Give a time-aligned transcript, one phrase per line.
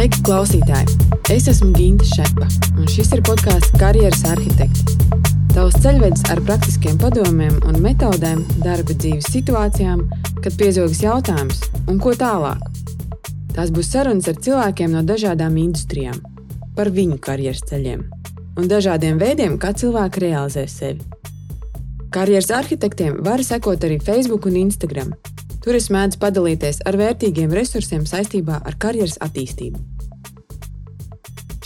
[0.00, 0.94] Sveiki, klausītāji!
[1.28, 4.94] Es esmu Ginte Šepa, un šis ir podkāsts Karjeras arhitekti.
[5.52, 10.06] Tavs ceļvedis ar praktiskiem padomiem un metodēm darba dzīves situācijām,
[10.40, 12.64] kad piezogas jautājums, un ko tālāk.
[13.52, 16.16] Tās būs sarunas ar cilvēkiem no dažādām industrijām,
[16.78, 18.06] par viņu karjeras ceļiem
[18.56, 21.04] un dažādiem veidiem, kā cilvēki realizē sevi.
[22.08, 25.12] Karjeras arhitektiem var sekot arī Facebook un Instagram.
[25.60, 29.90] Tur es mēdzu padalīties ar vērtīgiem resursiem saistībā ar karjeras attīstību.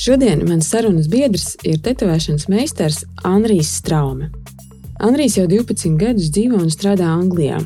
[0.05, 4.27] Šodien mans sarunas biedrs ir tetovēšanas meistars Anrijs Straume.
[5.01, 7.63] Anrijs jau 12 gadus dzīvo un strādā Anglijā,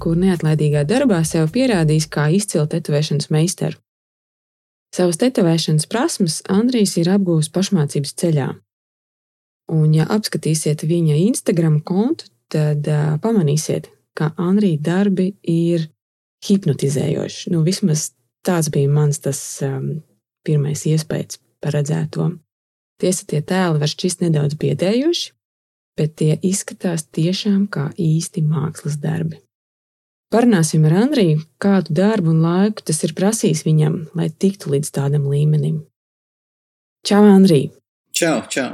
[0.00, 3.76] kur neatlaidīgā darbā sev pierādījis kā izcilu tetovēšanas meistaru.
[4.96, 8.48] Savas tetovēšanas prasmes Andrijs ir apgūlis pašmācības ceļā.
[9.76, 15.90] Un, ja apskatīsiet viņa Instagram kontu, tad uh, pamanīsiet, ka Andrija darbi ir
[16.48, 17.52] hipnotizējoši.
[17.52, 19.98] Nu, vismaz tāds bija mans tas um,
[20.40, 22.28] pirmais iespējas par redzēto.
[23.02, 25.32] Tiesa, tie tēli var šķist nedaudz biedējoši,
[25.98, 29.40] bet tie izskatās tiešām kā īsti mākslas darbi.
[30.32, 35.26] Parunāsim ar Andriju, kādu darbu un laiku tas ir prasījis viņam, lai tiktu līdz tādam
[35.28, 35.82] līmenim.
[37.04, 37.74] Čau, Andrija!
[38.16, 38.70] Čau, čau!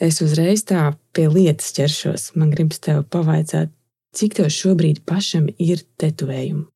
[0.00, 2.30] Es uzreiz tā pie lietas ķeršos.
[2.36, 3.72] Man gribas tev pavaicāt,
[4.16, 6.66] cik tev šobrīd pašam ir tetovējumi?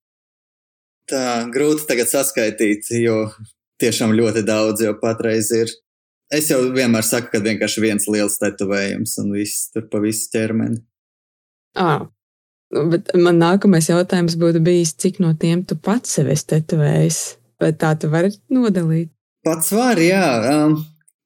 [1.10, 3.26] Tā grūti tagad saskaitīt, jo
[3.80, 5.72] tiešām ļoti daudz jau patreiz ir.
[6.30, 10.78] Es jau vienmēr saku, ka vienkārši viens liels tetovējums un viss tur pa visu ķermeni.
[12.70, 17.18] Nu, bet man nākamais jautājums būtu bijis, cik no tiem tu pats sev esi tetovējis?
[17.60, 19.10] Vai tā tu vari nodalīt?
[19.44, 20.22] Pats var, jā.
[20.52, 20.76] Um,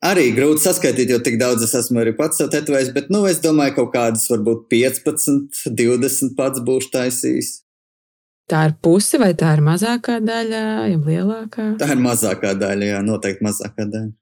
[0.06, 3.42] arī grūti saskaitīt, jo tik daudz es esmu arī pats sev tetovējis, bet, nu, es
[3.44, 7.52] domāju, kaut kādas varbūt 15, 20 pats būšu taisījis.
[8.50, 10.60] Tā ir puse vai tā ir mazākā daļa,
[10.92, 11.70] jau lielākā?
[11.80, 14.12] Tā ir mazākā daļa, jā, noteikti mazākā daļa.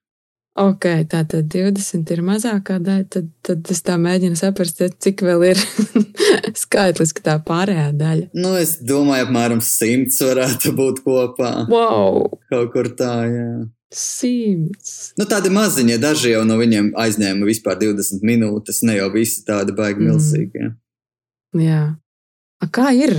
[0.62, 5.46] Ok, tā tad 20 ir mazākā daļa, tad, tad es tā mēģinu saprast, cik vēl
[5.48, 5.62] ir
[6.62, 8.28] skaitliski tā pārējā daļa.
[8.36, 11.54] Nu, es domāju, apmēram 100 varētu būt kopā.
[11.72, 12.26] Wow!
[12.52, 13.48] Kaut kur tā, jā.
[13.92, 15.12] Simts.
[15.20, 19.74] Nu, tādi maziņi, daži jau no viņiem aizņēma vispār 20 minūtes, ne jau visi tādi
[19.76, 20.68] baigi milzīgi.
[20.68, 21.64] Mm.
[21.64, 21.82] Jā.
[22.62, 23.16] A, kā ir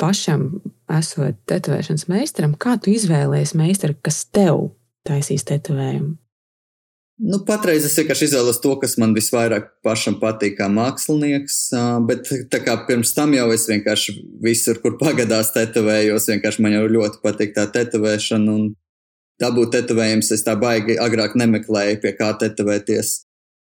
[0.00, 0.48] pašam,
[0.98, 4.70] esot tetovēšanas meistaram, kā tu izvēlējies meistaru, kas tev
[5.08, 6.16] taisīs tetovējumu?
[7.20, 11.58] Nu, patreiz es vienkārši izvēlos to, kas man visvairāk pašam patīk, kā mākslinieks.
[12.08, 12.30] Bet
[12.64, 17.52] kā pirms tam jau es vienkārši visur, kur pagadās tetovējos, vienkārši man jau ļoti patīk
[17.58, 18.54] tā tetovēšana.
[18.54, 18.70] Un
[19.42, 23.18] dabūt tetovējumus es tā baigi agrāk nemeklēju, pie kā tetovēties.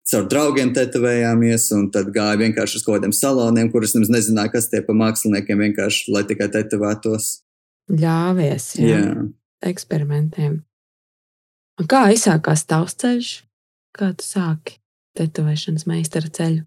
[0.05, 4.69] Caur draugiem tetovējāmies, un tad gāju vienkārši uz kaut kādiem saloniem, kurus nemaz nezināju, kas
[4.69, 7.31] tie pa māksliniekiem vienkārši, lai tikai tetovētos.
[7.89, 8.99] Ļāvies, jā.
[9.01, 9.25] jā.
[9.65, 10.59] eksperimentiem.
[11.81, 13.31] Un kā izsākās tavs ceļš?
[13.95, 14.77] Kā tu sāki
[15.17, 16.65] tetovēšanas meistara ceļu?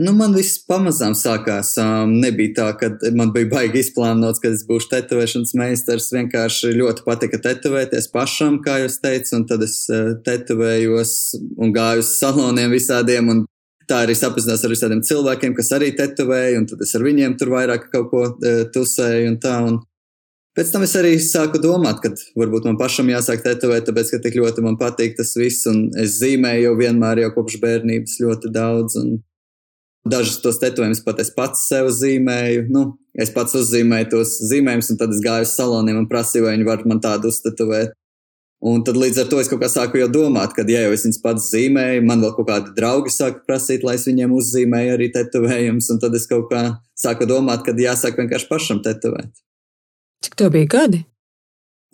[0.00, 1.74] Nu, man viss pamazām sākās.
[1.80, 6.08] Um, nebija tā, ka man bija baigi izplānots, ka es būšu tetovēšanas meistars.
[6.14, 11.12] Vienkārši ļoti patika tetovēties pašam, kā jūs teicat, un tad es uh, tetovējos
[11.60, 13.28] un gāju uz saloniem visādiem.
[13.90, 17.52] Tā arī sapazinās ar visādiem cilvēkiem, kas arī tetovēja, un tad es ar viņiem tur
[17.58, 19.60] vairāk kaut ko uh, tusēju un tā.
[19.68, 19.80] Un
[20.56, 22.10] Pēc tam es arī sāku domāt, ka
[22.40, 26.16] varbūt man pašam jāsāk tetovēt, tāpēc, ka tik ļoti man patīk tas viss, un es
[26.18, 28.98] zīmēju jau vienmēr, jau kopš bērnības ļoti daudz.
[30.08, 32.68] Dažus tos tetovējumus pat es pats sev zīmēju.
[32.72, 36.54] Nu, es pats uzzīmēju tos zīmējumus, un tad es gāju uz saloniem un prasīju, vai
[36.56, 37.92] viņi var man tādu uztetovēt.
[38.60, 41.04] Un tad līdz ar to es kaut kā sāku jau domāt, ka, ja jau es
[41.06, 45.08] viņus pats zīmēju, man vēl kaut kādi draugi sāka prasīt, lai es viņiem uzzīmēju arī
[45.14, 46.64] tetovējumus, un tad es kaut kā
[46.96, 49.32] sāku domāt, ka jāsāk vienkārši pašam tetovēt.
[50.24, 51.00] Cik tev bija gadi?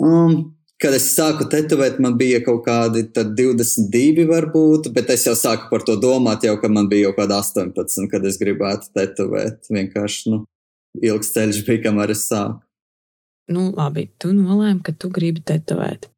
[0.02, 5.70] Um, kad es sāku tetovēt, man bija kaut kādi 22, varbūt, bet es jau sāku
[5.70, 9.70] par to domāt, jau kad man bija jau kāda 18, kad es gribētu tetovēt.
[9.72, 10.42] Vienkārši nu,
[11.02, 12.60] ilgs ceļš bija, kamēr es sāku.
[13.52, 16.10] Nu, labi, tu nolēmi, ka tu gribi tetovēt.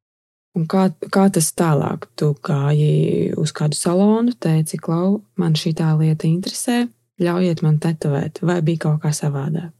[0.56, 2.08] Un kā, kā tas tālāk?
[2.18, 6.86] Tu gāji uz kādu salonu, teici, klau, man šī tā lieta interesē,
[7.22, 9.70] ļaujiet man tetovēt, vai bija kaut kā savādāk?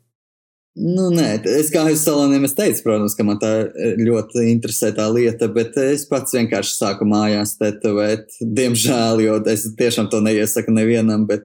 [0.78, 3.50] Nu, nē, es kā uz saloniem es teicu, protams, ka man tā
[3.98, 8.36] ļoti interesē tā lieta, bet es pats vienkārši sāku mājās tetovēt.
[8.38, 11.42] Diemžēl, jo es tiešām to neiesaku nevienam, bet,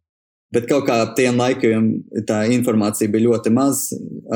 [0.53, 1.89] bet kaut kā ap tiem laikiem
[2.29, 3.87] tā informācija bija ļoti maz.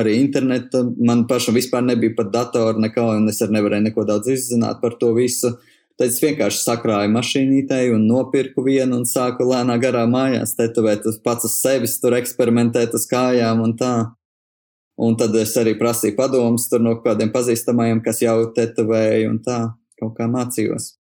[0.02, 4.34] Arī interneta man pašam vispār nebija pat datora nekā, un es arī nevarēju neko daudz
[4.34, 5.54] izzināt par to visu.
[5.98, 11.46] Tad es vienkārši sakrāju mašīnītei un nopirku vienu un sāku lēnā garā mājās tetovēt pats
[11.50, 13.96] uz sevis, tur eksperimentēt uz kājām un tā.
[14.98, 19.60] Un tad es arī prasīju padomus tur no kādiem pazīstamajiem, kas jau tetovēja un tā,
[20.00, 20.96] kaut kā mācījos.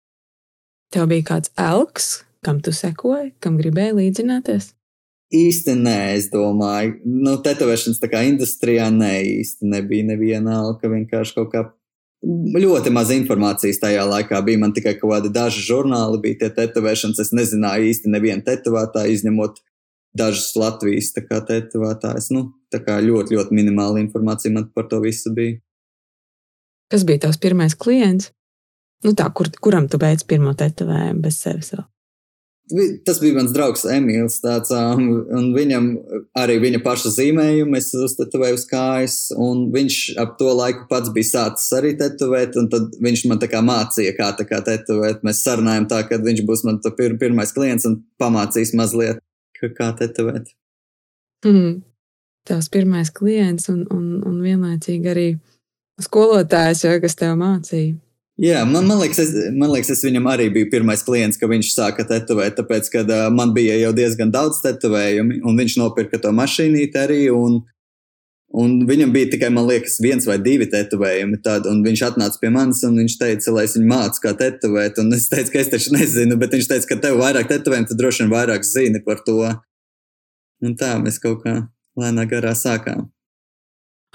[0.91, 2.09] Tev bija kāds elks,
[2.43, 4.73] kam tu sekoji, kam gribēji līdzināties?
[5.35, 11.63] Īsti nē, es domāju, nu, tetovēšanas industrijā nē, īsti nebija neviena alka, vienkārši kaut kā
[12.25, 14.59] ļoti maz informācijas tajā laikā bija.
[14.61, 17.19] Man tikai kaut kādi daži žurnāli bija tie tetovēšanas.
[17.19, 19.61] Es nezināju īsti nevienu tetovētāju, izņemot
[20.17, 22.31] dažus Latvijas tetovētājus.
[22.35, 25.59] Nu, tā kā ļoti, ļoti minimāla informācija man par to visu bija.
[26.91, 28.31] Kas bija tavs pirmais klients?
[29.05, 31.73] Nu tā, kur, kuram tu beidz pirmo tetovējumu bez sevis?
[31.73, 31.85] Vēl?
[33.05, 34.39] Tas bija mans draugs Emīls.
[34.41, 35.89] Tāds, un viņam
[36.41, 39.17] arī viņa paša zīmējumu es uztetovēju uz kājas.
[39.75, 42.57] Viņš ap to laiku pats bija sācis arī tetovēt.
[42.71, 45.21] Tad viņš man mācīja, kā, kā tetovēt.
[45.27, 49.21] Mēs sarunājām tā, ka viņš būs mans pir pirmais klients un pamācīs mazliet,
[49.73, 50.53] kā tetovēt.
[51.45, 51.81] Mm.
[52.45, 55.27] Tavs pirmais klients un, un, un vienlaicīgi arī
[56.01, 57.95] skolotājs, jo, kas tev mācīja.
[58.41, 61.69] Jā, man, man, liekas, es, man liekas, es viņam arī biju pirmais klients, ka viņš
[61.71, 66.33] sāka tetovēt, tāpēc, ka uh, man bija jau diezgan daudz tetovējumu, un viņš nopirka to
[66.35, 67.61] mašīnīti arī, un,
[68.61, 72.51] un viņam bija tikai, man liekas, viens vai divi tetovējumi, tad, un viņš atnāca pie
[72.55, 75.71] manis, un viņš teica, lai es viņu mācu, kā tetovēt, un es teicu, ka es
[75.73, 79.21] taču nezinu, bet viņš teica, ka tev vairāk tetovējumu, tad droši vien vairāk zini par
[79.27, 79.41] to.
[80.63, 81.59] Un tā mēs kaut kā
[81.99, 83.09] lēnā garā sākām.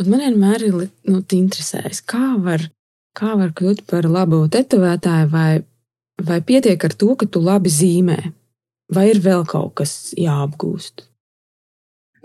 [0.01, 2.65] Un man vienmēr ir nu, interesējis, kā var
[3.17, 5.63] Kā var kļūt par labu tetovētāju, vai,
[6.23, 8.19] vai pietiek ar to, ka tu labi zīmē,
[8.95, 11.10] vai ir vēl kaut kas jāapgūst?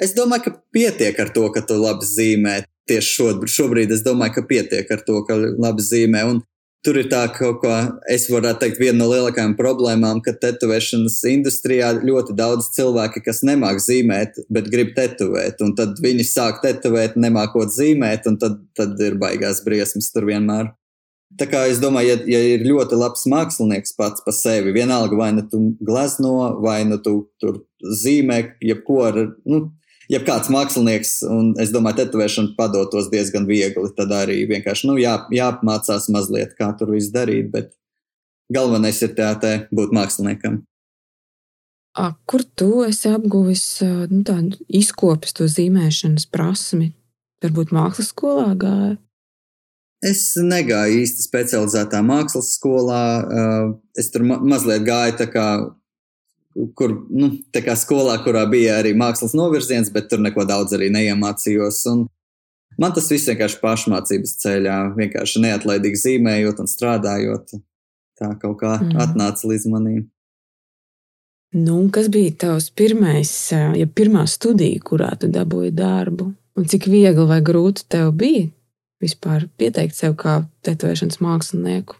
[0.01, 2.63] Es domāju, ka pietiek ar to, ka tu labi zīmē.
[2.89, 6.25] Tieši šobrīd, šobrīd es domāju, ka pietiek ar to, ka labi zīmē.
[6.29, 6.41] Un
[6.85, 7.71] tur ir tā, kaut ko
[8.11, 13.81] es varētu teikt, viena no lielākajām problēmām, ka tetovēšanas industrijā ļoti daudz cilvēki, kas nemāk
[13.81, 19.17] zīmēt, bet grib tetovēt, un tad viņi sāk tetovēt, nemākot zīmēt, un tad, tad ir
[19.21, 20.75] baigās briesmas tur vienmēr.
[21.39, 25.31] Tā kā es domāju, ja, ja ir ļoti labs mākslinieks pats par sevi, vienalga vai
[25.35, 27.63] nu tu glezno, vai nu tu tur
[28.03, 29.17] zīmē, jebko ar,
[29.49, 29.65] nu,
[30.11, 33.89] jebkāds mākslinieks, un es domāju, tetovēšana padotos diezgan viegli.
[33.97, 37.73] Tad arī vienkārši nu, jā, jāapmācās mazliet, kā tur viss darīt, bet
[38.53, 39.33] galvenais ir tā
[39.73, 40.63] būt māksliniekam.
[41.95, 43.79] A, kur tu esi apguvis
[44.11, 46.91] nu, tādu izkopis to zīmēšanas prasmi?
[47.43, 48.95] Varbūt mākslas skolā gāja?
[50.05, 53.05] Es negāju īsti specializētā mākslas skolā.
[53.97, 55.47] Es tur ma mazliet gāju tā kā
[56.77, 60.89] kur, nu, tā kā skolā, kurā bija arī mākslas novirziens, bet tur neko daudz arī
[60.93, 61.81] neiemācījos.
[61.91, 62.05] Un
[62.81, 67.55] man tas viss vienkārši pašmācības ceļā, vienkārši neatlaidīgi zīmējot un strādājot.
[68.15, 68.95] Tā kaut kā mm.
[69.03, 70.05] atnāca līdz manim.
[71.55, 76.33] Nu, kas bija tavs pirmais, ja pirmā studija, kurā tu dabūji darbu?
[76.55, 78.47] Un cik viegli vai grūti tev bija
[79.03, 81.99] vispār pieteikt sev kā tetovēšanas mākslinieku?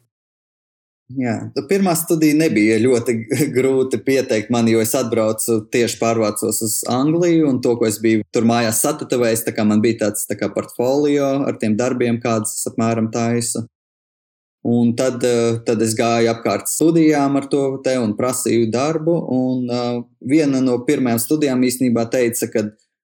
[1.14, 1.36] Jā,
[1.70, 3.14] pirmā studija nebija ļoti
[3.58, 8.24] grūti pieteikt man, jo es atbraucu tieši pārvācos uz Angliju, un to, ko es biju
[8.34, 12.56] tur mājās satatavējis, tā kā man bija tāds tā kā portfolio ar tiem darbiem, kādus
[12.58, 13.68] es apmēram taisu.
[14.66, 19.70] Un tad, eh, tad es gāju apkārt studijām ar to te un prasīju darbu, un
[19.70, 22.64] uh, viena no pirmajām studijām īstenībā teica, ka,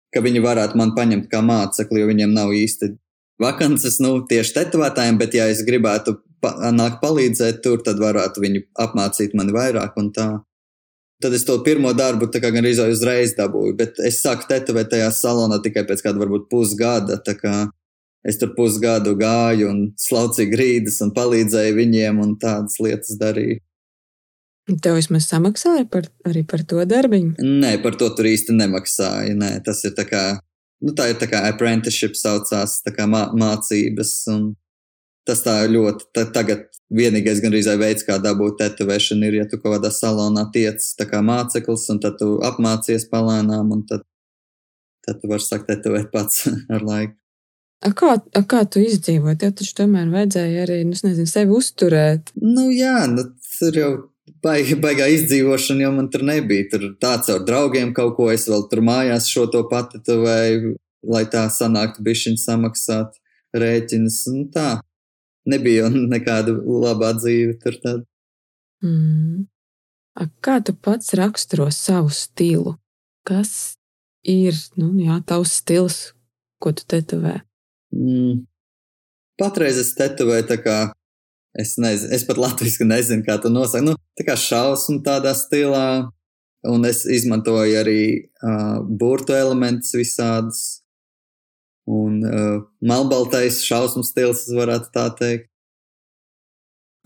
[0.10, 2.96] ka viņi varētu man paņemt kā mācekli, jo viņiem nav īsti
[3.42, 8.64] vakances, nu, tieši tetovētājiem, bet ja es gribētu pa, nāk palīdzēt tur, tad varētu viņi
[8.82, 10.30] apmācīt mani vairāk un tā.
[11.22, 15.62] Tad es to pirmo darbu gan arī uzreiz dabūju, bet es sāku tetovēt tajā salonā
[15.62, 17.22] tikai pēc kāda varbūt pusgada,
[18.26, 23.62] es tur pusgadu gāju un slaucīju grīdas un palīdzēju viņiem un tādas lietas darīju.
[24.82, 27.42] Tev vismaz samaksāja par, arī par to darbiņu?
[27.42, 29.34] Nē, par to tur īsti nemaksāja.
[29.36, 30.24] Nē, tas ir tā kā
[30.82, 34.14] nu, tā ir tā kā apprenticeship saucās, tā kā mā, mācības.
[34.34, 34.52] Un
[35.28, 39.60] tas tā ļoti, tā, tagad vienīgais gan arī veids, kā dabūt tetovēšanu, ir, ja tu
[39.62, 44.06] kaut kādā salonā tiec tā kā māceklis, un tad tu apmācies palēnām, un tad,
[45.06, 47.18] tad tu vari sākt tetovēt pats ar laiku.
[47.82, 49.40] A kā, a kā tu izdzīvoji?
[49.42, 52.30] Tev taču tomēr vajadzēja arī, nu, nezinu, sevi uzturēt.
[52.38, 53.24] Nu, jā, nu,
[53.58, 53.90] tur jau
[54.46, 56.68] baigā, baigā izdzīvošana jau man tur nebija.
[56.74, 59.64] Tur tāds ar draugiem kaut ko es vēl tur mājās šo to
[60.22, 63.18] vai lai tā sanāktu bišķiņu samaksāt
[63.58, 64.70] rēķinus un tā.
[65.50, 68.06] Nebija nekāda labā dzīve tur tad.
[68.86, 69.48] Mm.
[70.20, 72.76] A, kā tu pats raksturo savu stilu?
[73.28, 73.78] Kas
[74.28, 76.00] ir, nu, jā, tavs stils,
[76.62, 77.40] ko tu tetovē?
[77.96, 78.42] Mm.
[79.42, 80.80] Patreiz es tetovēju tā kā
[81.52, 83.84] Es nezinu, es pat latviešu nezinu, kā to nosaukt.
[83.84, 86.08] Nu, tā kā šausmu tādā stilā,
[86.72, 90.81] un es izmantoju arī uh, burtu elementus visādus.
[91.90, 95.48] Un uh, malbaltais šausmu stils, varētu tā teikt.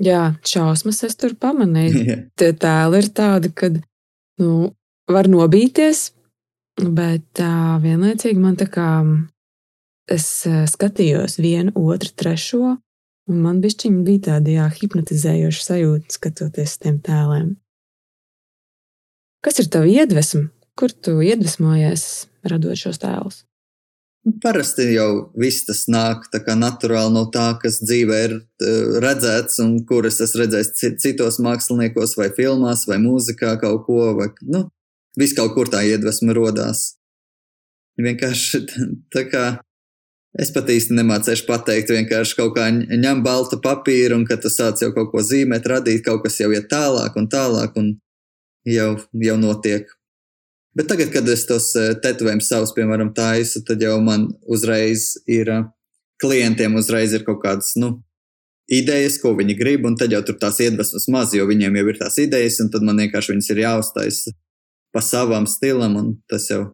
[0.03, 2.17] Jā, šausmas es tur pamanīju.
[2.39, 4.51] Tie tēli ir tādi, ka nu,
[5.07, 6.09] var nobīties,
[6.83, 8.89] bet uh, vienlaicīgi man tā kā
[10.11, 10.27] es
[10.69, 12.75] skatījos vienu, otru, trešo,
[13.31, 17.55] un man bišķiņi bija tāda jā, hipnotizējoša sajūta skatoties tiem tēliem.
[19.45, 20.47] Kas ir tava iedvesma?
[20.75, 23.43] Kur tu iedvesmojies radot šos tēlus?
[24.41, 26.23] Parasti jau viss tas nāk
[26.57, 32.31] naturāli no tā, kas dzīvē ir uh, redzēts, un kuras es redzēju citos māksliniekos, vai
[32.33, 34.15] filmās, vai mūzikā kaut ko.
[34.17, 34.65] Vai, nu,
[35.17, 36.95] viss kaut kur tā iedvesma radās.
[38.01, 38.65] Vienkārši
[39.13, 39.45] tā kā
[40.41, 44.81] es pat īsti nemācīšu pateikt, vienkārši kaut kā ņem baltu papīru, un kad tu sāc
[44.83, 47.93] jau kaut ko zīmēt, radīt, kaut kas jau iet tālāk un tālāk, un
[48.67, 48.89] jau,
[49.21, 49.87] jau notiek.
[50.75, 55.51] Bet tagad, kad es tos eh, tetovējumus savus, piemēram, taisu, tad jau man uzreiz ir
[55.51, 55.67] eh,
[56.19, 57.93] klientiem uzreiz ir kaut kādas, nu,
[58.71, 61.99] idejas, ko viņi grib, un tad jau tur tās iedvesmas maz, jo viņiem jau ir
[62.01, 64.35] tās idejas, un tad man vienkārši viņas ir jāuztaisa
[64.95, 66.69] pa savam stilam, un tas jau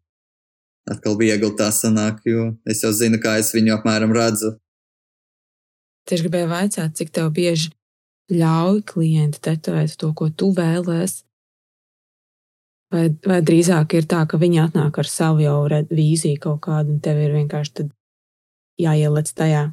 [0.89, 4.55] atkal viegli tā sanāk, jo es jau zinu, kā es viņu apmēram redzu.
[6.09, 7.69] Tieši gribēju vaicāt, cik tev bieži
[8.33, 11.21] ļauj klienti tetovēt to, ko tu vēlēsies,
[12.91, 17.03] Vai, vai drīzāk ir tā, ka viņi atnāk ar savu jau vīziju kaut kādu, un
[17.03, 17.87] tev ir vienkārši
[18.83, 19.69] jāieliec tajā?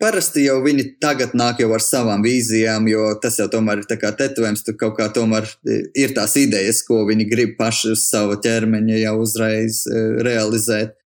[0.00, 3.98] Parasti jau viņi tagad nāk jau ar savām vīzijām, jo tas jau tomēr ir tā
[4.00, 8.38] kā tetovējums, tur kaut kā tomēr ir tās idejas, ko viņi grib paši uz savu
[8.40, 10.96] ķermeņa jau uzreiz e, realizēt.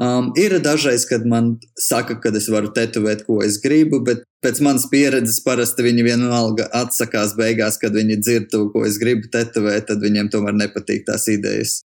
[0.00, 4.62] Um, ir dažreiz, kad man saka, ka es varu tetovēt, ko es gribu, bet pēc
[4.64, 9.90] manas pieredzes parasti viņi vienalga atsakās beigās, kad viņi dzird to, ko es gribu tetovēt,
[9.90, 11.82] tad viņiem tomēr nepatīk tās idejas.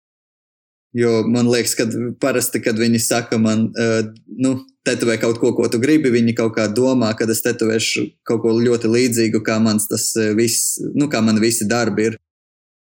[0.96, 1.84] Jo man liekas, ka
[2.16, 4.00] parasti, kad viņi saka man, uh,
[4.40, 4.54] nu,
[4.88, 8.54] tetovē kaut ko, ko tu gribi, viņi kaut kā domā, ka es tetovēšu kaut ko
[8.56, 12.18] ļoti līdzīgu, kā mans tas uh, viss, nu, kā man visi darbi ir.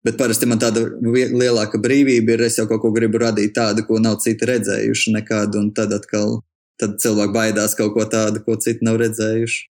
[0.06, 3.98] Bet parasti man tāda lielāka brīvība ir, es jau kaut ko gribu radīt tādu, ko
[4.02, 6.38] nav citi redzējuši nekādu, un tad atkal
[6.78, 9.64] tad cilvēki baidās kaut ko tādu, ko citi nav redzējuši.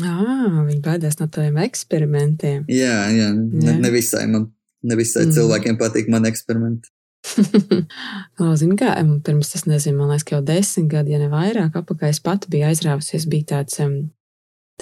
[0.00, 0.16] À,
[0.64, 2.64] viņi baidās no tādiem eksperimentiem.
[2.72, 4.48] Jā, jā, ne, ne visai man,
[4.82, 5.36] ne visai mm.
[5.36, 6.90] cilvēkiem patīk man eksperimenti.
[8.58, 12.10] Zini, kā pirms tas nezinu, man liekas, ka jau desmit gadi, ja ne vairāk, apakaļ
[12.10, 14.00] es pati biju aizrāvusies, bija tāds um,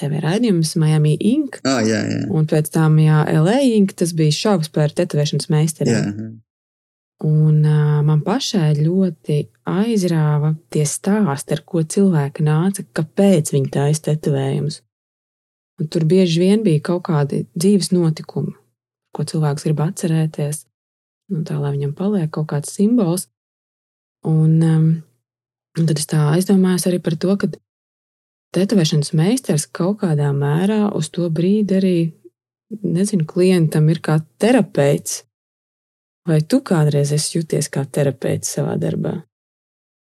[0.00, 1.60] TV raidījums Miami Ink.
[1.68, 2.22] Ah, jā, jā.
[2.32, 6.06] Un pēc tam, jā, LA Ink, tas bija šaubas par tetovēšanas meistariem.
[7.20, 13.90] Un uh, man pašai ļoti aizrāva tie stāsti, ar ko cilvēki nāca, kāpēc viņi tā
[13.92, 14.80] iztetovējumus.
[15.80, 18.54] Un tur bieži vien bija kaut kādi dzīves notikumi,
[19.16, 20.64] ko cilvēks grib atcerēties,
[21.32, 23.28] nu, tā lai viņam paliek kaut kāds simbols.
[24.28, 24.88] Un, um,
[25.76, 27.48] un tad es tā aizdomājos arī par to, ka
[28.56, 31.96] tetovēšanas meistars kaut kādā mērā uz to brīdi arī,
[32.82, 35.24] nezinu, klientam ir kā terapeits.
[36.28, 39.22] Vai tu kādreiz esi jūties kā terapeits savā darbā?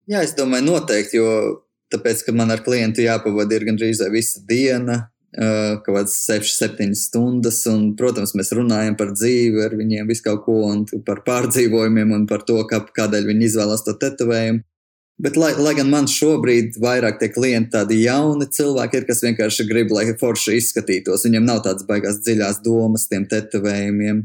[0.09, 1.63] Jā, es domāju, noteikti, jo
[1.93, 7.63] tāpēc, ka man ar klientu jāpavada ir gandrīz visa diena, kaut kādas 6, 7 stundas,
[7.71, 12.27] un, protams, mēs runājam par dzīvi ar viņiem, visu kaut ko, un par pārdzīvojumiem, un
[12.29, 14.61] par to, kā, kādēļ viņi izvēlās to tetovējumu.
[15.21, 19.65] Bet, lai, lai gan man šobrīd vairāk tie klienti tādi jauni cilvēki ir, kas vienkārši
[19.69, 21.27] grib, lai forši izskatītos.
[21.27, 24.23] Viņiem nav tādas baigās dziļās domas tiem tetovējumiem.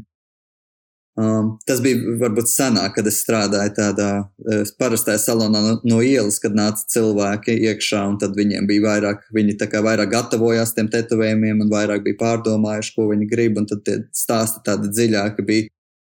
[1.19, 6.37] Um, tas bija varbūt senāk, kad es strādāju tādā uh, parastajā salonā no, no ielas,
[6.39, 10.87] kad nāca cilvēki iekšā, un tad viņiem bija vairāk, viņi tā kā vairāk gatavojās tiem
[10.93, 15.67] tetovējumiem un vairāk bija pārdomājuši, ko viņi grib, un tad tie stāsti tādi dziļāki bija.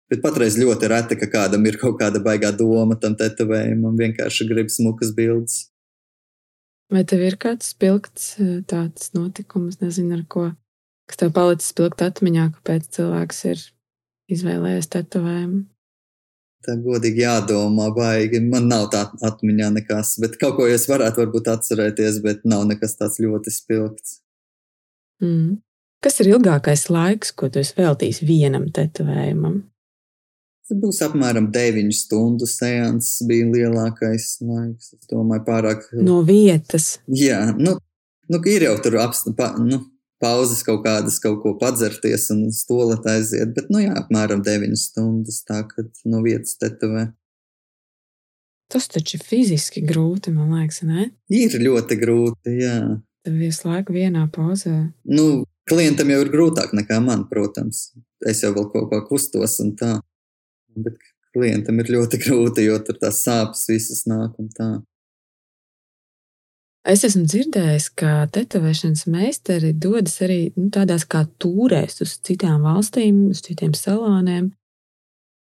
[0.08, 4.72] Bet patreiz ļoti reti, ka kādam ir kaut kāda baigā doma tam tetovējumam, vienkārši grib
[4.72, 5.66] smukas bildes.
[6.88, 10.46] Vai tev ir kāds spilgts eh, tāds notikums, nezinu, ar ko,
[11.10, 13.66] kas tev palicis spilgt atmiņā, kāpēc cilvēks ir
[14.32, 15.66] izvēlējies tetovējumu?
[16.68, 18.40] Tā godīgi jādomā, baigi.
[18.44, 22.98] Man nav tā atmiņā nekas, bet kaut ko es varētu varbūt atcerēties, bet nav nekas
[23.00, 24.22] tāds ļoti spilgts.
[25.24, 25.60] Mm.
[26.04, 29.62] Kas ir ilgākais laiks, ko tu esi veltījis vienam tetovējumam?
[30.68, 34.90] Tas būs apmēram 9 stundu sēnes, bija lielākais laiks.
[34.98, 35.86] Es domāju, pārāk.
[35.96, 36.98] No vietas.
[37.08, 37.78] Jā, nu,
[38.28, 39.80] nu ir jau tur apst, pa, nu,
[40.20, 45.40] pauzes kaut kādas, kaut ko padzerties un stolet aiziet, bet, nu jā, apmēram 9 stundas
[45.48, 47.08] tā, kad no vietas tetovē.
[48.68, 51.08] Tas taču ir fiziski grūti, man liekas, ne?
[51.32, 52.82] Ir ļoti grūti, jā.
[53.24, 54.76] Tad visu laiku vienā pauzē.
[55.08, 57.94] Nu, klientam jau ir grūtāk nekā man, protams.
[58.28, 59.94] Es jau vēl kaut ko kustos un tā
[60.86, 61.00] bet
[61.36, 64.72] klientam ir ļoti grūti, jo tur tās sāpes visas nāk un tā.
[66.88, 73.26] Es esmu dzirdējis, ka tetovēšanas meistari dodas arī nu, tādās kā tūrēs uz citām valstīm,
[73.34, 74.54] uz citiem saloniem.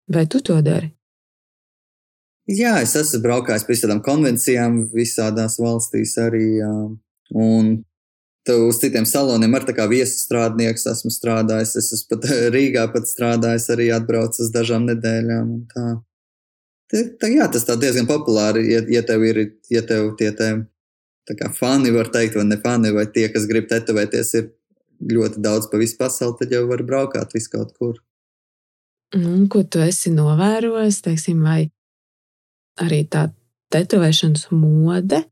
[0.10, 0.90] Vai tu to dari?
[2.50, 6.48] Jā, es esmu braukājis pa visādām konvencijām, visādās valstīs arī.
[6.60, 6.74] Jā.
[7.34, 7.72] Un
[8.54, 11.76] uz citiem saloniem ar kā viesustrādnieks esmu strādājis.
[11.82, 15.56] Es esmu pat Rīgā pat strādājis, arī atbraucis uz dažām nedēļām.
[15.74, 15.86] Tā.
[16.94, 19.40] Tā, tā, jā, tas tā diezgan populāri, ja, ja tev ir,
[19.74, 20.30] ja tev tie
[21.26, 24.52] tā kā fani, var teikt, vai ne fani, vai tie, kas grib tetovēties, ir
[25.02, 27.98] ļoti daudz pa visu pasauli, tad jau var braukāt vis kaut kur.
[29.16, 31.72] Un, ko tu esi novērojis, teiksim, vai
[32.82, 33.30] arī tā
[33.74, 35.24] tetovēšanas mode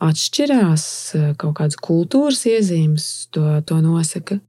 [0.00, 0.84] atšķirās,
[1.16, 4.40] eh, kaut kādas kultūras iezīmes to, to nosaka.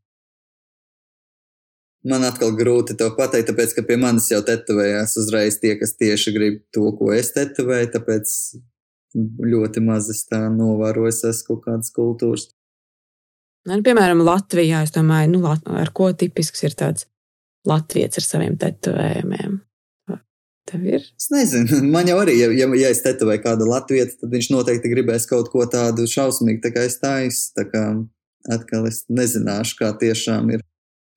[2.08, 6.34] Man atkal grūti to pateikt, tāpēc, ka pie manis jau tetovējās uzreiz tie, kas tieši
[6.34, 7.92] grib to, ko es tetovēju.
[7.94, 8.32] Tāpēc
[9.52, 12.48] ļoti maz es tā novēroju, es kaut kādas kultūras.
[13.70, 17.06] Nu, piemēram, Latvijā, es domāju, nu, ar ko tipisks ir tāds
[17.70, 19.60] Latvijas ar saviem tetovējumiem.
[20.72, 21.04] Tev ir?
[21.20, 24.92] Es nezinu, man jau arī, ja, ja, ja es tetovēju kādu latviešu, tad viņš noteikti
[24.94, 27.52] gribēs kaut ko tādu šausmīgu, tā kā es taisu.
[27.58, 27.86] Tā kā
[28.50, 30.64] atkal es nezināšu, kā tiešām ir.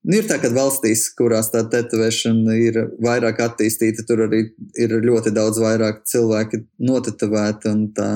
[0.04, 4.42] Nu, ir tā, ka valstīs, kurās tā tetovēšana ir vairāk attīstīta, tur arī
[4.76, 8.10] ir ļoti daudz vairāk cilvēki notetovēti un tā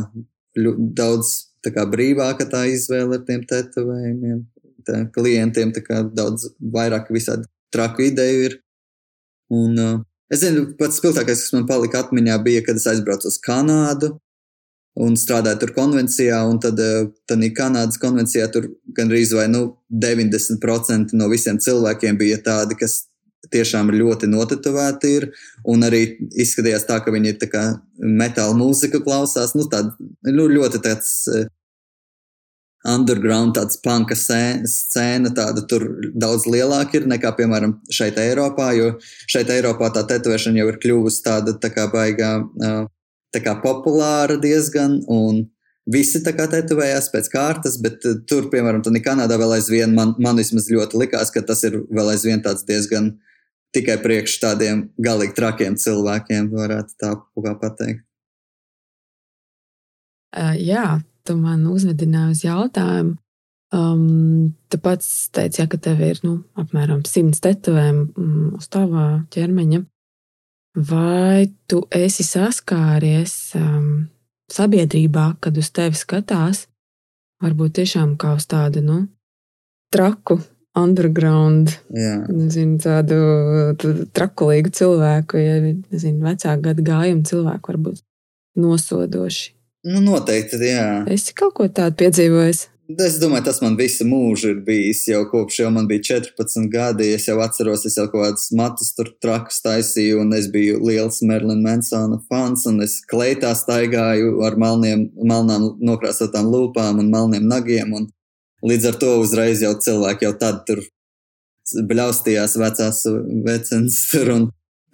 [0.98, 1.32] daudz
[1.64, 4.42] tā kā brīvāka tā izvēle ar tiem tetovējumiem.
[4.88, 8.58] Tā klientiem tā kā daudz vairāk visādi traku ideju ir.
[9.48, 9.96] Un, uh,
[10.28, 14.12] Es zinu, pats spilgtākais, kas man palika atmiņā, bija, kad es aizbraucu uz Kanādu
[14.98, 16.40] un strādāju tur konvencijā.
[16.62, 22.76] Tad, eh, tad Kanādas konvencijā tur gandrīz vai nu, 90% no visiem cilvēkiem bija tādi,
[22.78, 23.04] kas
[23.52, 25.28] tiešām ļoti notetovēti ir.
[25.64, 27.38] Un arī izskatījās tā, ka viņi ir
[27.98, 29.54] metāla mūzika klausās.
[29.54, 29.94] Nu, tād,
[30.26, 31.46] nu, ļoti tāds eh,
[32.88, 35.84] underground, tāds panka scēna, tāda tur
[36.16, 38.94] daudz lielāka ir nekā, piemēram, šeit Eiropā, jo
[39.30, 42.32] šeit Eiropā tā tetovēšana jau ir kļuvusi tāda tā kā baigā,
[43.34, 45.44] tā kā populāra diezgan, un
[45.88, 50.40] visi tā kā tetovējās pēc kārtas, bet tur, piemēram, tad Kanādā vēl aizvien, man, man
[50.40, 53.14] vismaz ļoti likās, ka tas ir vēl aizvien tāds diezgan
[53.76, 58.04] tikai priekš tādiem galīgi trakiem cilvēkiem, varētu tā kā pateikt.
[60.36, 60.98] Uh, jā,
[61.28, 63.16] tu man uzvedināji uz jautājumu.
[63.68, 69.26] Um, tu pats teici, ja, ka tev ir nu, apmēram simts tetovējumu um, uz tava
[69.34, 69.82] ķermeņa.
[70.88, 74.06] Vai tu esi saskāries um,
[74.52, 76.64] sabiedrībā, kad uz tevi skatās,
[77.44, 79.02] varbūt tiešām kā uz tādu nu,
[79.92, 80.38] traku,
[80.78, 83.20] underground, nezinu, tādu
[84.16, 88.02] trakulīgu cilvēku, ja nezinu, vecāku gadu gājumu cilvēku, varbūt
[88.58, 89.57] nosodoši.
[89.88, 91.04] Nu, noteikti, jā.
[91.08, 92.56] Es kaut ko tādu piedzīvoju.
[92.88, 95.02] Es domāju, tas man visu mūžu ir bijis.
[95.10, 97.10] Jau kopš jau man bija 14 gadi.
[97.12, 101.20] Es jau atceros, es jau kaut kādas matus tur trakus taisīju, un es biju liels
[101.28, 102.64] Merlina Mansona fans.
[102.70, 107.92] Un es kleitā staigāju ar melniem, melnām nokrāsotām lūpām un melniem nagiem.
[107.92, 108.08] Un
[108.64, 110.84] līdz ar to uzreiz jau cilvēki jau tad tur
[111.88, 113.02] bļaustījās vecās
[113.44, 114.46] vecens tur un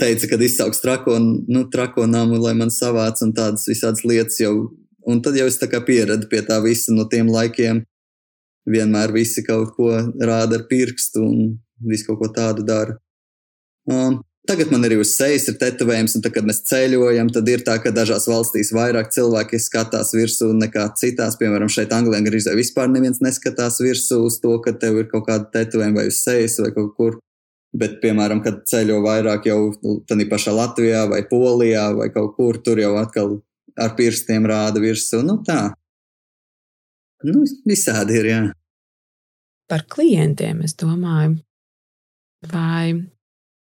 [0.02, 4.72] teica, ka izsauks trako, nu, trako namu, lai man savāc un tādas visādas lietas jau.
[5.04, 7.82] Un tad jau es tā kā pieradu pie tā visa no tiem laikiem.
[8.64, 9.90] Vienmēr visi kaut ko
[10.24, 11.50] rāda ar pirkstu un
[11.84, 12.96] visu kaut ko tādu dara.
[13.84, 17.64] Um, tagad man arī uz sejas ir tetovējums, un tad, kad mēs ceļojam, tad ir
[17.66, 21.36] tā, ka dažās valstīs vairāk cilvēki skatās virsū nekā citās.
[21.40, 25.50] Piemēram, šeit Anglijā gandrīz vispār neviens neskatās virsū uz to, ka tev ir kaut kāda
[25.52, 27.20] tetovējuma vai uz sejas vai kaut kur.
[27.74, 29.58] Bet, piemēram, kad ceļo vairāk jau
[30.08, 33.40] tādā pašā Latvijā vai Polijā vai kaut kur, tur jau atkal
[33.80, 35.22] ar pirkstiem rāda virsū.
[35.26, 35.74] Nu, tā.
[37.24, 38.42] Nu, visādi ir, jā.
[39.70, 41.38] Par klientiem es domāju,
[42.50, 43.00] vai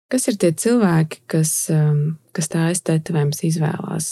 [0.09, 4.09] kas ir tie cilvēki, kas, um, kas tā aiztētavējums izvēlās?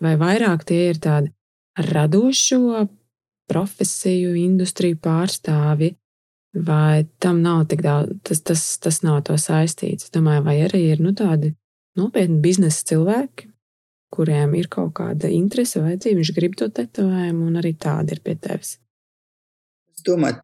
[0.00, 1.28] Vai vairāk tie ir tādi
[1.90, 2.86] radošo
[3.50, 5.94] profesiju, industriju pārstāvji,
[6.54, 10.08] vai tam nav tik daudz, tas, tas, tas nav to saistīts.
[10.08, 11.52] Es domāju, vai arī ir nu, tādi
[11.98, 13.49] nopietni biznesa cilvēki,
[14.10, 18.36] kuriem ir kaut kāda interese, vajadzība, viņš grib to tetovējumu, un arī tādi ir pie
[18.40, 18.76] tevis.
[19.94, 20.40] Es domāju,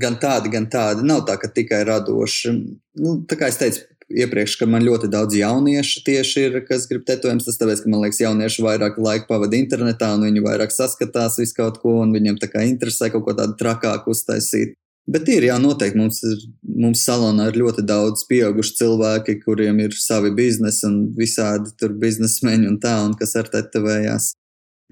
[0.00, 1.04] gan tādi, gan tādi.
[1.06, 2.54] Nav tā, ka tikai radoši.
[3.00, 7.06] Nu, tā kā es teicu iepriekš, ka man ļoti daudz jauniešu tieši ir, kas grib
[7.08, 7.46] tetovējumus.
[7.48, 11.56] Tas tāpēc, ka man liekas, jaunieši vairāk laika pavada internetā, un viņi vairāk saskatās visu
[11.58, 14.76] kaut ko, un viņiem tā kā interesē kaut ko tādu trakāku uztaisīt.
[15.06, 19.94] Bet ir, jā, noteikti mums, ir, mums salonā ir ļoti daudz pieaugušu cilvēki, kuriem ir
[19.94, 24.32] savi biznesi un visādi tur biznesmeņi un tā, un kas ar tetovējās.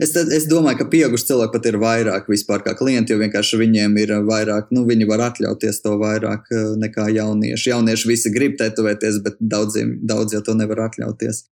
[0.03, 3.99] Es, es domāju, ka pieauguši cilvēki pat ir vairāk vispār kā klienti, jo vienkārši viņiem
[4.03, 7.71] ir vairāk, nu, viņi var atļauties to vairāk eh, nekā jaunieši.
[7.71, 11.45] Jaunieši visi grib tetovēties, bet daudziem, daudz jau to nevar atļauties.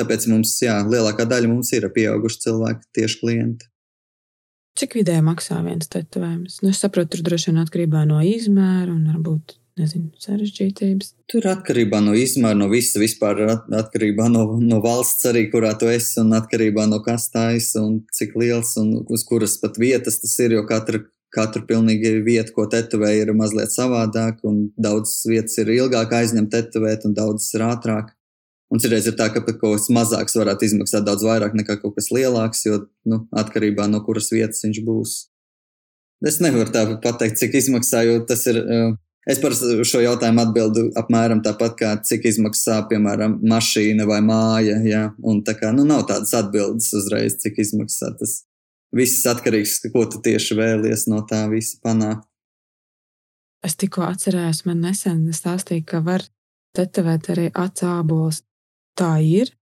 [0.00, 3.68] Tāpēc mums, jā, lielākā daļa mums ir pieauguši cilvēki, tieši klienti.
[4.78, 6.60] Cik vidēji maksā viens tetovējums?
[6.62, 11.12] Nu, es saprotu, tur droši vien atkarībā no izmēra un varbūt nezinu, sarežģītības.
[11.30, 16.20] Tur atkarībā no izmēra, no visa vispār atkarībā no, no valsts arī, kurā tu esi
[16.22, 20.34] un atkarībā no kas tā esi un cik liels un uz kuras pat vietas tas
[20.44, 21.02] ir, jo katra,
[21.34, 27.06] katra pilnīgi vieta, ko tetovē, ir mazliet savādāk un daudz vietas ir ilgāk aizņemt tetovēt
[27.08, 28.14] un daudz ir ātrāk.
[28.68, 32.10] Un citreiz ir tā, ka kaut kas mazāks varētu izmaksāt daudz vairāk nekā kaut kas
[32.12, 35.14] lielāks, jo nu, atkarībā no kuras vietas viņš būs.
[36.28, 38.58] Es nevaru tā pateikt, cik izmaksā, jo tas ir.
[38.58, 38.90] Eh,
[39.30, 44.78] es par šo jautājumu atbildu apmēram tāpat, kā cik izmaksā, piemēram, mašīna vai māja.
[44.84, 45.02] Ja?
[45.22, 48.12] Un tā kā nu, nav tādas atbildes uzreiz, cik izmaksā.
[48.18, 48.42] Tas
[48.92, 52.26] viss atkarīgs, ko tu tieši vēlies no tā visa panākt.
[53.64, 56.22] Es tikko atcerējos, man nesen stāstīja, ka var
[56.78, 58.44] tetovēt arī acābolus
[58.98, 59.54] tā ir?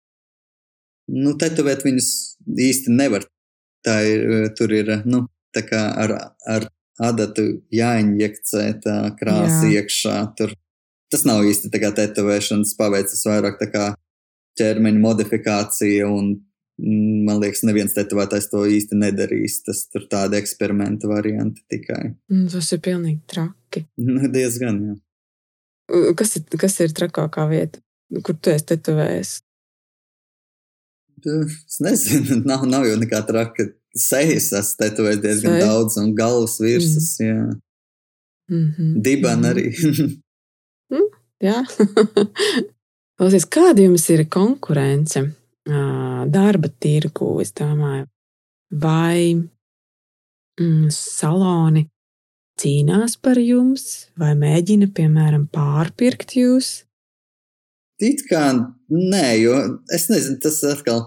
[1.06, 2.08] Nu, tetovēt viņus
[2.66, 3.26] īsti nevar.
[3.86, 6.14] Tā ir, tur ir, nu, tā kā ar,
[6.48, 6.66] ar
[7.02, 7.44] adatu
[7.74, 9.82] jāinjekcē tā krāsa Jā.
[9.82, 10.16] iekšā.
[10.38, 10.56] Tur.
[11.12, 13.86] Tas nav īsti tā kā tetovēšanas paveicis vairāk tā kā
[14.58, 16.32] ķermeņa modifikācija un
[16.80, 19.60] mm, man liekas, neviens tetovētājs to īsti nedarīs.
[19.68, 22.16] Tas tur tādi eksperimenta varianti tikai.
[22.32, 23.86] Mm, tas ir pilnīgi traki.
[24.00, 25.00] Nu, diezgan, jā.
[26.18, 27.78] Kas ir, kas ir trakākā vieta?
[28.22, 29.32] Kur tu esi tetovējies?
[31.26, 33.70] Es nezinu, nav, nav jau nekā traka.
[33.96, 35.62] Sejas esmu tetovējis diezgan Sei?
[35.64, 37.26] daudz, un galvas virsmas, mm.
[37.26, 37.44] jā.
[38.52, 39.02] Mm -hmm.
[39.02, 39.66] Diban mm arī.
[40.92, 41.08] mm,
[41.48, 41.64] jā.
[43.16, 45.24] Klausies, kāda jums ir konkurence
[45.66, 48.06] darba tirgu, es domāju,
[48.70, 49.34] vai
[50.60, 51.86] mm, saloni
[52.60, 56.85] cīnās par jums, vai mēģina, piemēram, pārpirkt jūs?
[58.02, 58.42] It kā
[58.92, 59.54] nē, jo
[59.94, 61.06] es nezinu, tas atkal.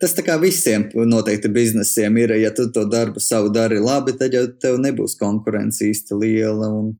[0.00, 4.32] Tas tā kā visiem noteikti biznesiem ir, ja tu to darbu savu dari labi, tad
[4.32, 6.70] jau tev nebūs konkurence īsti liela.
[6.72, 6.94] Un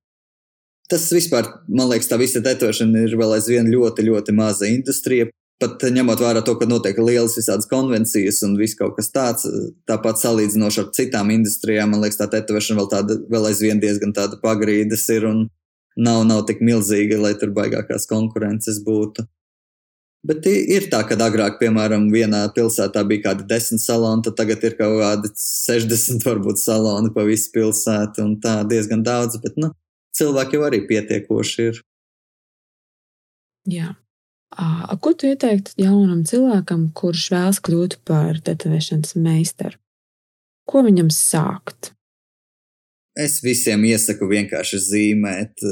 [0.91, 5.31] tas vispār, man liekas, tā visa tetošana ir vēl aizvien ļoti, ļoti maza industrija.
[5.61, 9.49] Pat ņemot vērā to, ka notiek lielas visādas konvencijas un viss kaut kas tāds,
[9.89, 14.41] tāpat salīdzinoši ar citām industrijām, man liekas, tā tetošana vēl, tāda, vēl aizvien diezgan tāda
[14.41, 15.29] pagrīdes ir.
[15.29, 15.43] Un,
[15.96, 19.26] nav, nav tik milzīga, lai tur baigākās konkurences būtu.
[20.26, 24.74] Bet ir tā, ka agrāk, piemēram, vienā pilsētā bija kādi desmit saloni, tad tagad ir
[24.76, 29.72] kaut kādi 60 varbūt saloni pa visu pilsētu, un tā diezgan daudz, bet nu,
[30.16, 31.81] cilvēki jau arī pietiekoši ir.
[33.70, 33.94] Jā.
[34.50, 39.79] A, ko tu ieteiktu jaunam cilvēkam, kurš vēlas kļūt par tetovēšanas meistaru?
[40.68, 41.94] Ko viņam sākt?
[43.18, 45.64] Es visiem iesaku vienkārši zīmēt.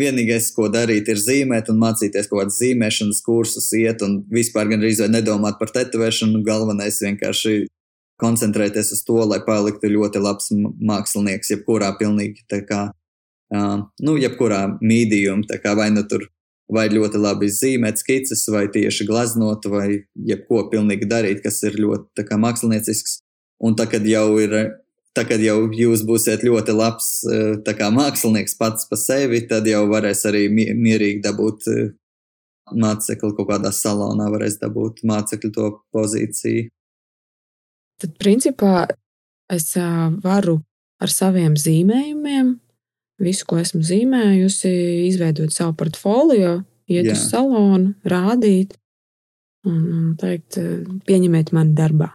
[0.00, 5.02] Vienīgais, ko darīt, ir zīmēt un mācīties kaut kādas zīmēšanas kursus, iet un vispār gandrīz
[5.04, 6.40] vai nedomāt par tetovēšanu.
[6.46, 7.66] Galvenais vienkārši
[8.22, 10.48] koncentrēties uz to, lai paliktu ļoti labs
[10.80, 12.86] mākslinieks, jebkurā pilnīgi tā kā,
[13.52, 16.30] nu, jebkurā mīdījumā, tā kā vai nu tur
[16.72, 22.24] vai ļoti labi zīmēt skices, vai tieši glaznot, vai jebko pilnīgi darīt, kas ir ļoti
[22.24, 23.18] kā, māksliniecisks.
[23.62, 24.54] Un tā, kad jau ir
[25.16, 29.84] tā kad jau jūs būsiet ļoti labs e, kā, mākslinieks pats par sevi, tad jau
[29.90, 31.78] varēs arī mierīgi dabūt e,
[32.72, 36.68] mācekli kaut kādā salonā, varēs dabūt mācekļu to pozīciju.
[38.02, 38.86] Tad, principā,
[39.52, 39.68] es
[40.24, 40.58] varu
[41.02, 42.54] ar saviem zīmējumiem,
[43.22, 44.70] visu, ko esmu zīmējusi,
[45.10, 47.16] izveidot savu portfolio, iet Jā.
[47.16, 48.74] uz salonu, rādīt
[49.68, 50.58] un, un teikt,
[51.06, 52.12] pieņemiet mani darbā.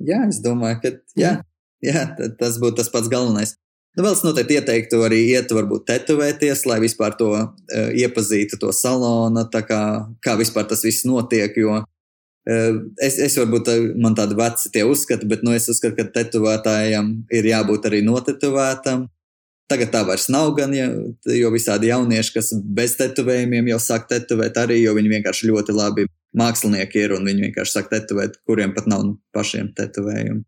[0.00, 1.34] Jā, es domāju, ka jā,
[1.84, 2.04] Jā,
[2.38, 3.56] tas būtu tas pats galvenais.
[3.96, 7.46] Nu, vēl es noteikti ieteiktu arī iet, varbūt tetovēties, lai vispār to uh,
[7.90, 9.80] iepazītu, to salonu, kā,
[10.22, 11.56] kā vispār tas viss notiek.
[11.58, 16.06] Jo uh, es, es varbūt man tādi veci tie uzskati, bet nu, es uzskatu, ka
[16.20, 19.08] tetovētājam ir jābūt arī notetovētam.
[19.70, 20.86] Tagad tā vairs nav gan, ja,
[21.30, 26.06] jo visādi jaunieši, kas bez tetovējumiem jau sāk tetovēt, arī jo viņi vienkārši ļoti labi
[26.38, 30.42] mākslinieki ir un viņi vienkārši sāk tetovēt, kuriem pat nav pašiem tetovējumu.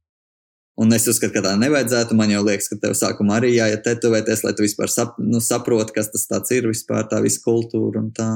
[0.81, 2.17] Un es uzskatu, ka tā nevajadzētu.
[2.17, 5.93] Man jau liekas, ka tev sākumā arī jāiet tetovēties, lai tu vispār sap, nu, saproti,
[5.99, 8.31] kas tas ir vispār, tā visa kultūra un tā.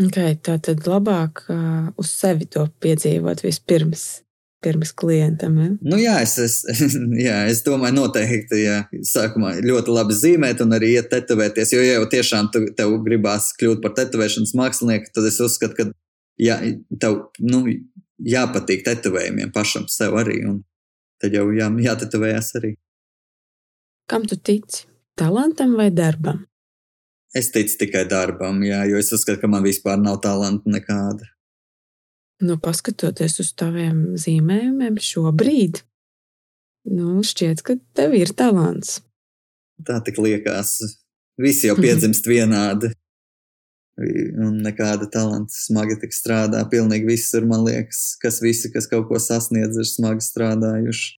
[0.00, 4.24] Okay, tā tad labāk uh, uz sevi to piedzīvot vispirms.
[4.60, 5.54] pirms klientam.
[5.56, 5.68] Ja?
[5.80, 6.56] Nu, jā, es, es,
[7.26, 11.72] jā, es domāju, noteikti, ja sākumā ļoti labi zīmēt un arī iet tetovēties.
[11.72, 15.88] Jo, ja jau tiešām tu, tev gribās kļūt par tetovēšanas mākslinieku, tad es uzskatu, ka
[16.40, 16.58] jā,
[17.00, 17.62] tev nu,
[18.26, 20.42] jāpatīk tetovējumiem pašam sev arī.
[20.48, 20.62] Un
[21.20, 22.74] tad jau jā, jātetovējas arī.
[24.10, 24.86] Kam tu tici?
[25.18, 26.46] Talantam vai darbam?
[27.36, 31.28] Es ticu tikai darbam, jā, jo es uzskatu, ka man vispār nav talanta nekāda.
[32.42, 35.82] Nu, paskatoties uz taviem zīmējumiem šobrīd,
[36.90, 38.98] nu, šķiet, ka tev ir talants.
[39.86, 40.78] Tā tik liekas.
[41.40, 42.90] Visi jau piedzimst vienādi.
[44.00, 46.62] Un nekāda talanta smagi strādā.
[46.70, 51.16] Pilnīgi visur, man liekas, kas visi, kas kaut ko sasniedz, ir smagi strādājuši.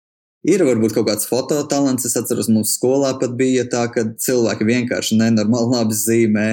[0.51, 2.07] Ir varbūt kaut kāds fototalants.
[2.09, 6.49] Es atceros, mums skolā pat bija tā, ka cilvēki vienkārši nenormāli labi zīmē,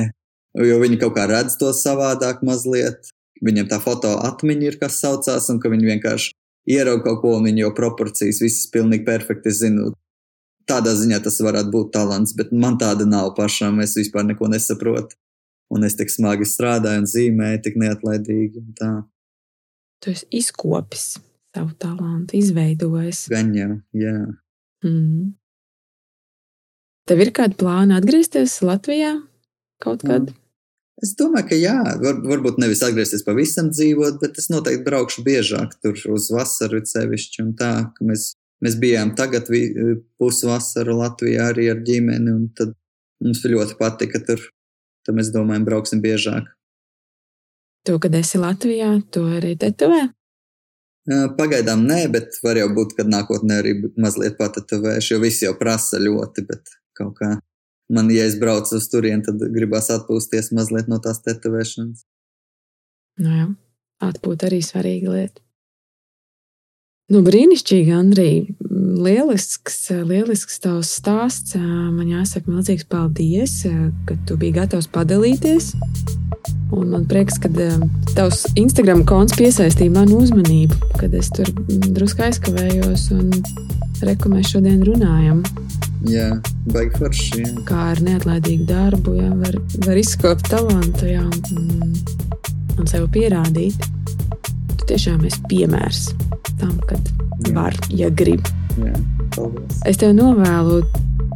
[0.61, 3.09] jo viņi kaut kā redz to savādāk mazliet.
[3.41, 6.35] Viņam tā foto atmiņa ir, kas saucās, un ka viņi vienkārši
[6.69, 9.89] ierauga kaut ko, un viņi jau proporcijas visas pilnīgi perfekti zina.
[10.69, 13.79] Tādā ziņā tas varētu būt talants, bet man tāda nav pašam.
[13.81, 15.17] Es vispār neko nesaprotu.
[15.69, 18.63] Un es tik smagi strādāju un zīmēju, tik neatlaidīgi.
[19.99, 21.19] Tu esi izkopis
[21.53, 23.27] savu talantu izveidojis.
[23.29, 24.17] Gan jau, jā.
[24.85, 25.31] Mm.
[27.09, 29.15] Tev ir kādi plāni atgriezties Latvijā
[29.83, 30.29] kaut kad?
[30.29, 30.37] Mm.
[30.99, 35.77] Es domāju, ka jā, var, varbūt nevis atgriezties pavisam dzīvot, bet es noteikti braukšu biežāk
[35.79, 37.71] tur uz vasaru sevišķi un tā,
[38.03, 39.47] mēs, mēs bijām tagad
[40.19, 42.75] pusvasaru Latvijā arī ar ģimeni un tad
[43.23, 44.43] mums ļoti patika tur,
[45.05, 46.47] tad mēs domājam brauksim biežāk.
[47.87, 50.09] To, kad esi Latvijā, to arī tetovē?
[51.39, 55.97] Pagaidām nē, bet var jau būt, ka nākotnē arī mazliet patetovēšu, jo visi jau prasa
[56.01, 57.31] ļoti, bet kaut kā
[57.89, 62.03] man, ja es braucu uz turieni, tad gribās atpūsties mazliet no tās tetovēšanas.
[63.23, 63.47] Nu jā,
[64.05, 65.41] atpūt arī svarīga lieta.
[67.09, 68.43] Nu, brīnišķīgi, Andrija.
[68.99, 71.55] Lielisks, lielisks tavs stāsts.
[71.57, 73.63] Man jāsaka milzīgs paldies,
[74.05, 75.71] ka tu biji gatavs padalīties.
[76.69, 77.49] Un man prieks, ka
[78.13, 81.49] tavs Instagram konts piesaistīja manu uzmanību, kad es tur
[81.89, 83.33] drusku aizkavējos un
[84.05, 85.41] reku mēs šodien runājam.
[86.07, 86.29] Jā,
[86.69, 87.41] baigi forši.
[87.41, 87.53] Jā.
[87.67, 91.95] Kā ar neatlaidīgu darbu, jā, var, var izskopt talantu jā, un,
[92.77, 93.89] un sev pierādīt.
[94.89, 96.07] Tiešām esi piemērs
[96.57, 97.11] tam, kad
[97.45, 97.53] Jā.
[97.53, 98.47] var, ja grib.
[98.79, 98.95] Jā,
[99.35, 99.83] paldies.
[99.89, 100.81] es tev novēlu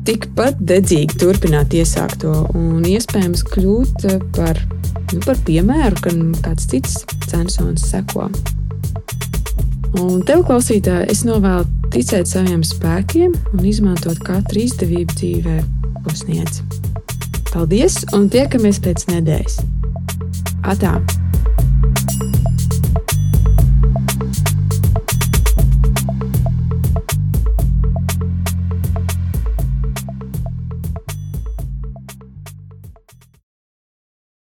[0.08, 4.60] tikpat dedzīgi turpināt iesākto un iespējams kļūt par,
[5.14, 6.16] nu, par piemēru, ka
[6.48, 8.28] kāds cits censons seko.
[10.02, 15.58] Un tev, klausītāji, es novēlu ticēt saviem spēkiem un izmantot katru izdevību dzīvē,
[16.02, 16.64] ko sniedz.
[17.54, 19.62] Paldies, un tiekamies pēc nedēļas!
[20.74, 20.98] Atā!